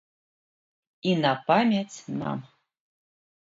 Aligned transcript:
І 1.09 1.13
на 1.23 1.33
памяць 1.51 1.97
нам. 2.23 2.39